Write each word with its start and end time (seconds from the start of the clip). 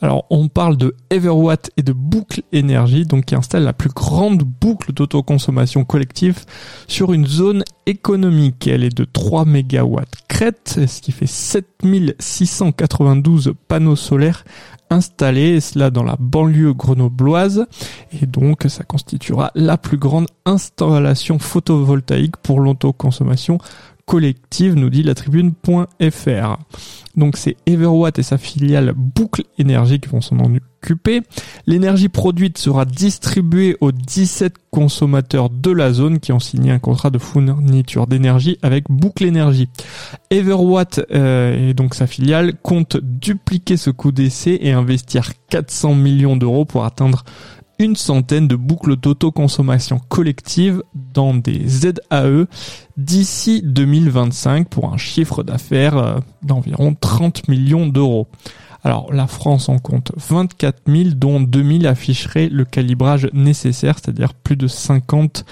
Alors, 0.00 0.26
on 0.30 0.46
parle 0.48 0.76
de 0.76 0.94
Everwatt 1.10 1.72
et 1.76 1.82
de 1.82 1.92
Boucle 1.92 2.42
Énergie, 2.52 3.04
donc 3.04 3.24
qui 3.24 3.34
installe 3.34 3.64
la 3.64 3.72
plus 3.72 3.90
grande 3.90 4.44
boucle 4.44 4.92
d'autoconsommation 4.92 5.84
collective 5.84 6.44
sur 6.86 7.12
une 7.12 7.26
zone 7.26 7.64
économique. 7.86 8.68
Elle 8.68 8.84
est 8.84 8.96
de 8.96 9.04
3 9.04 9.44
MW 9.44 9.96
crête, 10.28 10.78
ce 10.86 11.00
qui 11.00 11.10
fait 11.10 11.26
7692 11.26 13.54
panneaux 13.66 13.96
solaires 13.96 14.44
installés, 14.88 15.58
cela 15.60 15.90
dans 15.90 16.04
la 16.04 16.14
banlieue 16.18 16.74
grenobloise, 16.74 17.66
et 18.12 18.26
donc 18.26 18.66
ça 18.68 18.84
constituera 18.84 19.50
la 19.54 19.76
plus 19.76 19.98
grande 19.98 20.28
installation 20.46 21.38
photovoltaïque 21.38 22.38
pour 22.38 22.60
l'autoconsommation 22.60 23.58
collective, 24.08 24.74
nous 24.74 24.88
dit 24.88 25.02
la 25.02 25.14
tribune.fr. 25.14 26.56
Donc 27.14 27.36
c'est 27.36 27.56
Everwatt 27.66 28.18
et 28.18 28.22
sa 28.22 28.38
filiale 28.38 28.94
Boucle 28.96 29.42
Énergie 29.58 30.00
qui 30.00 30.08
vont 30.08 30.22
s'en 30.22 30.38
occuper. 30.38 31.20
L'énergie 31.66 32.08
produite 32.08 32.56
sera 32.56 32.86
distribuée 32.86 33.76
aux 33.80 33.92
17 33.92 34.54
consommateurs 34.70 35.50
de 35.50 35.70
la 35.70 35.92
zone 35.92 36.20
qui 36.20 36.32
ont 36.32 36.38
signé 36.40 36.70
un 36.70 36.78
contrat 36.78 37.10
de 37.10 37.18
fourniture 37.18 38.06
d'énergie 38.06 38.58
avec 38.62 38.84
Boucle 38.88 39.24
Énergie. 39.24 39.68
Everwatt 40.30 41.00
euh, 41.10 41.70
et 41.70 41.74
donc 41.74 41.94
sa 41.94 42.06
filiale 42.06 42.54
compte 42.62 42.96
dupliquer 42.96 43.76
ce 43.76 43.90
coût 43.90 44.12
d'essai 44.12 44.58
et 44.62 44.72
investir 44.72 45.32
400 45.50 45.94
millions 45.94 46.36
d'euros 46.36 46.64
pour 46.64 46.84
atteindre 46.84 47.24
une 47.78 47.96
centaine 47.96 48.48
de 48.48 48.56
boucles 48.56 48.96
d'autoconsommation 48.96 50.00
collective 50.08 50.82
dans 51.14 51.34
des 51.34 51.66
ZAE 51.66 52.46
d'ici 52.96 53.62
2025 53.64 54.68
pour 54.68 54.92
un 54.92 54.96
chiffre 54.96 55.42
d'affaires 55.42 55.96
euh, 55.96 56.18
d'environ 56.42 56.94
30 56.94 57.48
millions 57.48 57.86
d'euros. 57.86 58.26
Alors 58.84 59.12
la 59.12 59.26
France 59.26 59.68
en 59.68 59.78
compte 59.78 60.12
24 60.16 60.82
000 60.86 61.10
dont 61.14 61.40
2 61.40 61.78
000 61.80 61.86
afficheraient 61.86 62.48
le 62.48 62.64
calibrage 62.64 63.28
nécessaire, 63.32 63.96
c'est-à-dire 63.98 64.34
plus 64.34 64.56
de 64.56 64.66
50 64.66 65.44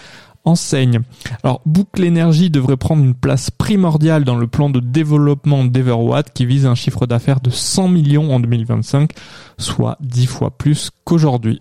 enseignes. 0.45 1.01
Alors 1.43 1.61
Boucle 1.67 2.05
Énergie 2.05 2.51
devrait 2.51 2.77
prendre 2.77 3.05
une 3.05 3.15
place 3.15 3.51
primordiale 3.51 4.25
dans 4.25 4.37
le 4.37 4.47
plan 4.47 4.71
de 4.71 4.81
développement 4.81 5.65
d'Everwatt 5.65 6.33
qui 6.33 6.47
vise 6.47 6.67
un 6.67 6.77
chiffre 6.77 7.07
d'affaires 7.07 7.41
de 7.41 7.51
100 7.51 7.89
millions 7.89 8.33
en 8.33 8.41
2025, 8.41 9.11
soit 9.59 9.99
10 10.01 10.27
fois 10.27 10.51
plus 10.53 10.91
qu'aujourd'hui. 11.05 11.61